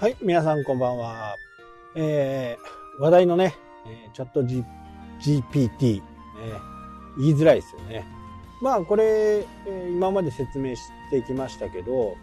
[0.00, 1.36] はい、皆さんこんばんは。
[1.94, 3.54] えー、話題のね、
[3.86, 4.64] えチャット、G、
[5.20, 6.02] GPT、ね、
[7.18, 8.06] 言いづらいですよね。
[8.62, 10.80] まあこれ、え今まで説明し
[11.10, 12.16] てきましたけど、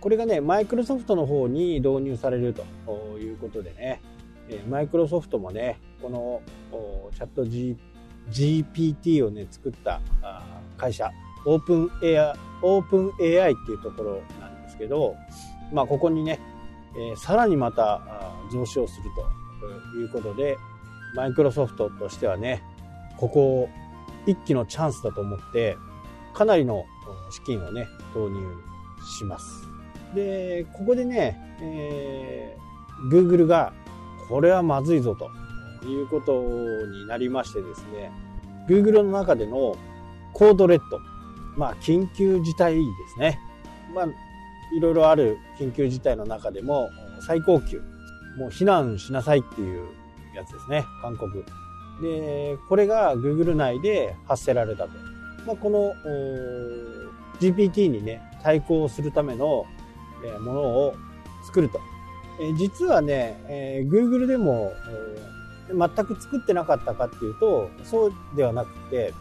[0.00, 2.64] これがね、マイクロソフトの方に導入されると
[3.18, 4.00] いうことでね、
[4.70, 6.40] マイクロソフトもね、この
[7.14, 7.76] チャット、G、
[8.30, 10.00] GPT をね、作った
[10.78, 11.10] 会社、
[11.44, 15.14] オープン AI、オープン AI っていうところなんですけど、
[15.70, 16.40] まあここにね、
[16.98, 19.10] えーさらにまたあー増資をする
[19.92, 20.58] ということで、
[21.14, 22.62] マイクロソフトとしてはね、
[23.16, 23.68] ここを
[24.26, 25.76] 一気のチャンスだと思って、
[26.34, 26.84] かなりの
[27.30, 28.40] 資金をね、投入
[29.18, 29.68] します。
[30.14, 32.68] で、ここでね、えー
[33.10, 33.72] Google が、
[34.28, 35.30] これはまずいぞと
[35.86, 36.42] いうこと
[36.86, 38.10] になりましてですね、
[38.68, 39.76] Google の中での
[40.32, 40.98] コードレッド、
[41.56, 42.82] まあ緊急事態で
[43.14, 43.38] すね。
[43.94, 44.06] まあ
[44.76, 47.78] いろいろある緊急事態の中でも最高級、
[48.36, 49.88] もう避難しなさいっていう
[50.34, 51.44] やつですね、勧告。
[52.02, 54.90] で、これが Google 内で発せられたと。
[55.46, 55.92] まあ、この
[57.40, 59.64] GPT にね、対抗するための、
[60.40, 60.94] ものを
[61.44, 61.80] 作ると。
[62.56, 69.12] 実はね、えー Google でも、えー全く作ってなかったかっていうと、そうではなくて、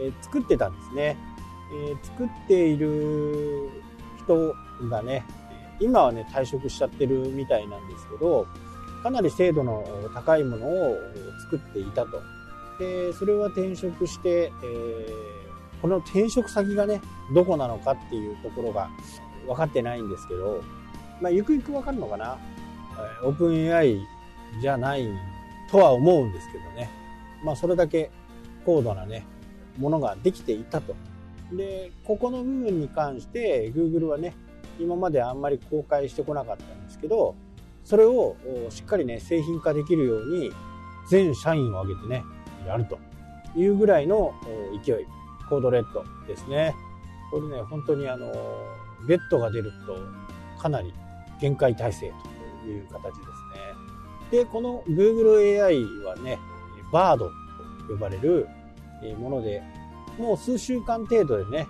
[0.00, 1.16] えー作ってたんですね。
[1.88, 3.68] えー作っている
[4.24, 4.54] 人
[4.88, 5.24] がね、
[5.80, 8.46] 今はね、退職しちゃってるみたいなんですけど、
[9.02, 10.96] かなり精度の高いものを
[11.44, 12.20] 作っていたと。
[12.78, 15.42] で、それは転職して、えー
[15.82, 17.00] この転職先がね、
[17.34, 18.88] どこなのかっていうところが
[19.48, 20.62] 分かってないんですけど、
[21.20, 22.38] まあ、ゆくゆく分かるのかな？
[23.24, 23.98] えオープン AI
[24.60, 25.08] じゃない
[25.72, 26.88] とは思うんですけどね。
[27.44, 28.12] まあ、それだけ
[28.64, 29.26] 高度なね、
[29.76, 30.94] ものができていたと。
[31.52, 34.36] で、ここの部分に関して Google はね、
[34.78, 37.34] 今まであんまり公開してこなかったんですけど、
[37.84, 38.36] それを
[38.70, 40.50] しっかりね、製品化できるように、
[41.08, 42.24] 全社員を挙げてね、
[42.66, 42.98] やると
[43.56, 44.32] いうぐらいの
[44.84, 45.06] 勢い、
[45.48, 46.74] コードレッドですね。
[47.30, 48.26] これね、本当にあの、
[49.08, 49.96] レッドが出ると、
[50.60, 50.94] かなり
[51.40, 52.12] 限界体制
[52.62, 54.44] という形ですね。
[54.44, 56.38] で、この Google AI はね、
[56.92, 57.32] バードと
[57.88, 58.46] 呼ばれる
[59.18, 59.62] もので、
[60.18, 61.66] もう数週間程度でね、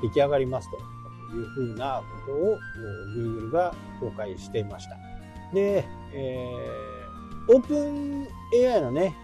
[0.00, 0.78] 出来上がりますと
[1.36, 2.58] いうふうなことを
[3.14, 4.96] Google が公開していました。
[5.52, 8.26] で、えー、オープン
[8.66, 9.14] AI のね、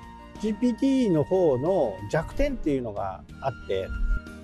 [0.40, 3.88] GPT の方の弱点っていうのがあって、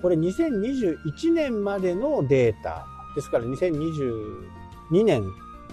[0.00, 5.24] これ2021年までのデータ、ですから2022年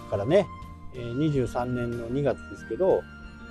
[0.09, 0.47] からね、
[0.93, 3.01] 23年の2月ですけど、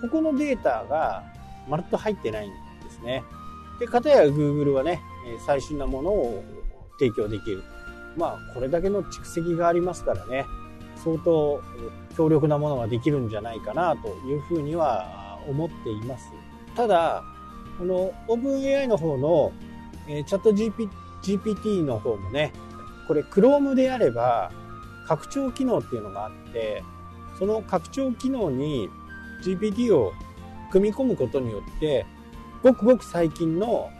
[0.00, 1.24] ここのデータが
[1.68, 3.24] まるっと入ってないんですね。
[3.80, 5.00] で、かたや Google はね、
[5.46, 6.44] 最新なものを
[6.98, 7.62] 提供できる。
[8.18, 10.44] まあ、これだけの蓄積がありますからね、
[10.96, 11.62] 相当
[12.16, 16.32] 強力なものができるんじゃないかなというふうには思っています。
[16.74, 17.22] ただ、
[17.78, 19.52] この OpenAI の方の、
[20.08, 20.88] えーチャット GP
[21.22, 22.52] GPT の方もね、
[23.06, 24.50] これ Chrome であれば
[25.06, 26.82] 拡張機能っていうのがあって、
[27.38, 28.88] その拡張機能に
[29.44, 30.12] GPT を
[30.70, 32.04] 組み込むことによって、
[32.62, 33.90] ごくごく最近の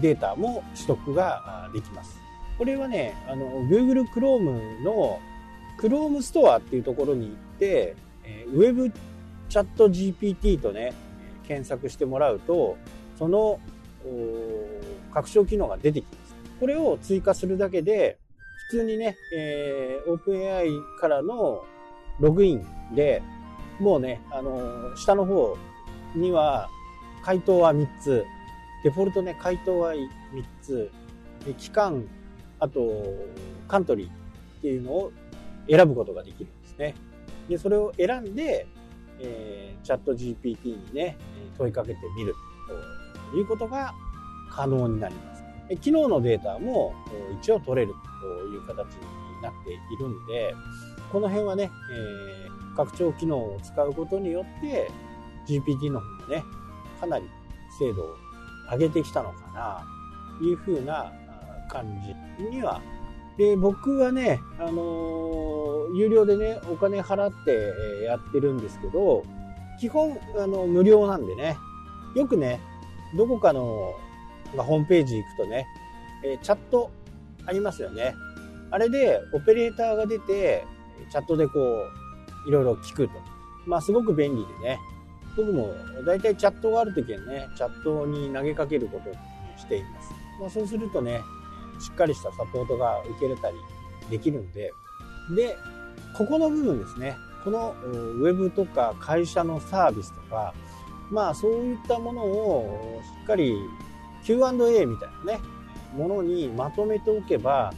[0.00, 2.21] データも取得ができます。
[2.58, 5.20] これはね、あの、Google Chrome の
[5.78, 8.92] Chrome Store っていうところに行って、えー Web
[9.48, 10.92] チャット GPT とね、
[11.46, 12.76] 検索してもらうと、
[13.18, 13.60] その
[15.12, 16.34] 拡張機能が出てきます。
[16.60, 18.18] これを追加するだけで、
[18.70, 21.64] 普通にね、えー、OpenAI からの
[22.20, 22.64] ログイン
[22.94, 23.22] で、
[23.78, 25.56] もうね、あの下の方
[26.14, 26.68] には
[27.22, 28.24] 回答は3つ。
[28.84, 30.08] デフォルトね、回答は3
[30.62, 30.90] つ。
[31.58, 32.06] 期間、
[32.62, 33.04] あと、
[33.66, 34.10] カントリーっ
[34.62, 35.12] ていうのを
[35.68, 36.94] 選ぶことができるんですね。
[37.48, 38.68] で、それを選んで、
[39.18, 41.18] えーチャット GPT にね、
[41.58, 42.36] 問いかけてみる
[43.32, 43.92] ということが
[44.48, 45.42] 可能になります。
[45.68, 46.94] で昨日のデータも
[47.40, 49.00] 一応取れるという形に
[49.42, 50.54] なっているんで、
[51.10, 54.90] この辺はね、えー拡張機能を使うことによって、
[55.46, 56.44] GPT の方もね、
[57.00, 57.28] かなり
[57.78, 58.16] 精度を
[58.70, 59.84] 上げてきたのかな、
[60.38, 61.12] というふうな
[61.72, 61.86] 感
[62.38, 62.82] じには。
[63.38, 69.24] で、僕はね、あの有料でね、お金払ってやってるんですけど、
[69.80, 71.56] 基本、あの、無料なんでね、
[72.14, 72.60] よくね、
[73.16, 73.94] どこかの、
[74.54, 75.66] まあ、ホームページ行くとね、
[76.24, 76.90] えチャット
[77.46, 78.14] ありますよね。
[78.70, 80.64] あれで、オペレーターが出て、
[81.10, 83.14] チャットでこう、いろいろ聞くと。
[83.66, 84.78] まあ、すごく便利でね、
[85.36, 85.74] 僕も
[86.06, 89.16] 大体チャットがあるときはね、チャットに投げかけることに
[89.56, 90.10] しています。
[90.40, 91.20] まあ、そうするとね、
[91.82, 93.56] しっかりしたサポートが受けれたり
[94.10, 94.72] できるんで、
[95.34, 95.56] で、
[96.16, 97.16] ここの部分ですね。
[97.44, 100.54] このウェブとか会社のサービスとか、
[101.10, 103.54] まあそういったものをしっかり
[104.24, 105.40] Q&A みたいなね、
[105.96, 107.72] ものにまとめておけば、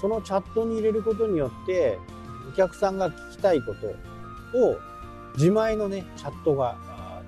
[0.00, 1.98] そのチャットに入れることによって、
[2.48, 3.88] お客さんが聞きたいこと
[4.58, 4.78] を
[5.34, 6.76] 自前のね、チャットが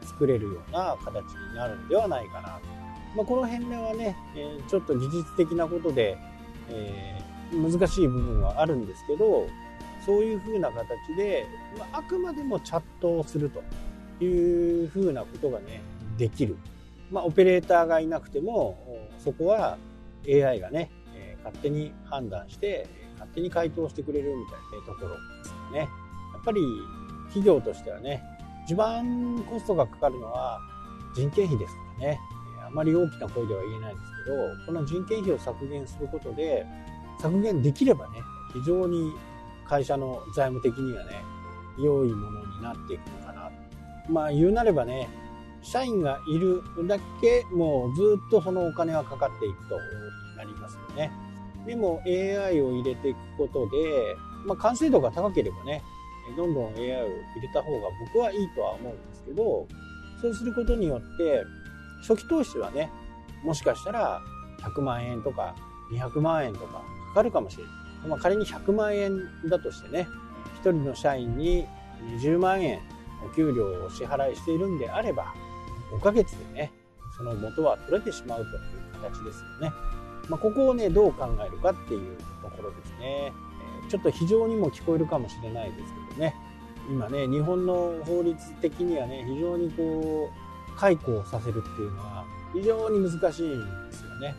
[0.02, 2.69] 作れるような形になるんではないかなと。
[3.16, 6.16] まあ、この辺ではね、えちょっと技術的なことで、
[6.68, 9.48] えー、難しい部分はあるんですけど、
[10.04, 11.46] そういうふうな形で、
[11.78, 15.82] まあ、あくまでもチャットをするというふうなことがね、
[16.16, 16.56] できる。
[17.10, 18.78] まあ、オペレーターがいなくても、
[19.18, 19.76] そこは
[20.28, 25.78] AI がね、え勝手に判断して、勝手に回答してくれるみたいなところですよね。
[25.80, 25.86] や
[26.40, 26.60] っぱり
[27.26, 28.22] 企業としてはね、
[28.64, 30.60] 一番コストがかかるのは
[31.14, 32.20] 人件費ですからね。
[32.70, 36.64] あまり大きな声では言えないですけど、この人件費を削減することで、
[37.20, 38.22] 削減できればね、
[38.52, 39.12] 非常に
[39.69, 41.22] 会社の財務的にはね、
[41.78, 43.50] 良いものになっていくのかな。
[44.08, 45.08] まあ言うなればね、
[45.62, 49.76] 社員がいるだけもうずっとそのお金はかかっていくと
[50.37, 51.11] なりますよね。
[51.66, 54.16] でも AI を入れていくことで、
[54.46, 55.82] まあ、完成度が高ければね、
[56.37, 59.66] どんどん AI を入れた方が僕はいいとは思うんですけど、
[60.23, 61.44] そうすることによって、
[62.00, 62.91] 初期投資はね、
[63.44, 64.20] もしかしたら
[64.61, 65.55] 100万円とか
[65.93, 67.73] 200万円とかかかるかもしれない。
[68.08, 69.19] まあ、仮に100万円
[69.49, 70.08] だとしてね、
[70.62, 71.67] 1人の社員に
[72.20, 72.81] 20万円
[73.25, 75.35] お給料を支払いしているんであれば、
[75.93, 76.73] 5ヶ月でね、
[77.17, 79.73] その元は取れてしまうという形ですよね。
[80.29, 83.32] まあ、ここをね、どう考えるかっていうところですね。
[83.88, 86.35] ちょっと非常にも聞こえるかもしれないですけどね、
[86.88, 90.50] 今ね、日本の法律的にはね、非常にこう、
[90.80, 92.24] 解雇させるっていうのは
[92.54, 94.34] 非常に難しいんですよね。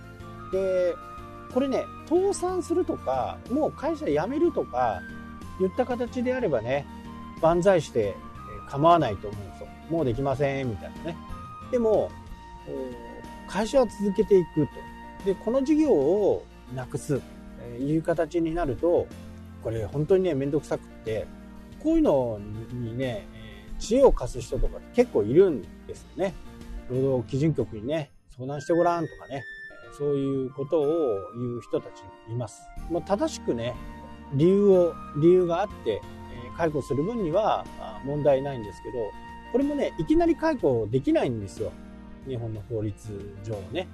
[0.51, 0.95] で、
[1.53, 5.01] これね、倒産するとか、もう会社辞めるとか、
[5.59, 6.87] 言った形であればね、
[7.41, 8.15] 万歳して
[8.67, 9.67] 構わないと思うんですよ。
[9.91, 11.17] もうできません、みたいなね。
[11.71, 12.09] でも、
[13.47, 14.67] 会社は続けていく
[15.19, 15.25] と。
[15.25, 16.43] で、この事業を
[16.73, 17.21] なくす、
[17.61, 19.05] えいう形になると、
[19.61, 21.27] これ本当にね、めんどくさくって、
[21.83, 22.39] こういうの
[22.73, 23.27] にね、
[23.81, 26.33] 知恵を貸す人とか結構いるんですよね。
[26.89, 29.43] 労働基準局にね、相談してごらんとかね、
[29.97, 30.85] そういうことを
[31.35, 32.61] 言う人たちもいます。
[32.89, 33.73] まあ、正しくね、
[34.33, 36.01] 理由を、理由があって、
[36.55, 37.65] 解雇する分には
[38.05, 38.93] 問題ないんですけど、
[39.51, 41.71] これもね、いきなり解雇できないんですよ。
[42.27, 43.87] 日本の法律上ね。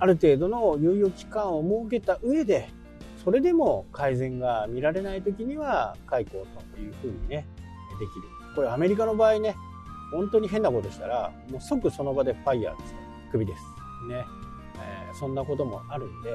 [0.00, 2.68] ある程度の猶予期間を設けた上で、
[3.24, 7.46] それでも改善が見られない時には解雇というふうにね、
[7.98, 8.37] できる。
[8.58, 9.56] これアメリカの場合ね、
[10.10, 12.94] 本当に変なことしたら、もう即その場でファイヤーです。
[13.30, 13.62] クビです。
[14.08, 14.26] ね。
[14.80, 16.30] えー、そんなこともあるんで、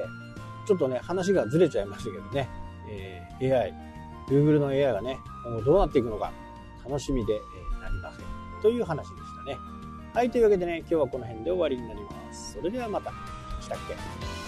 [0.66, 2.48] ちょっとね、話がずれちゃいましたけどね、
[2.88, 3.74] えー、AI、
[4.26, 6.32] Google の AI がね、今後どうなっていくのか
[6.82, 8.24] 楽しみでえなりません。
[8.62, 9.58] という話でしたね。
[10.14, 12.54] はい、というわけでね、今日はこの辺で終わりになります。
[12.54, 13.10] それではまた。
[13.60, 14.43] したっけ？